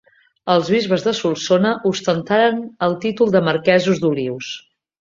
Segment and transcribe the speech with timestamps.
[0.53, 2.59] Els bisbes de Solsona ostentaren
[2.89, 4.55] el títol de marquesos d'Olius.